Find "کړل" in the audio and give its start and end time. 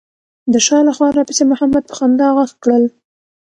2.63-2.83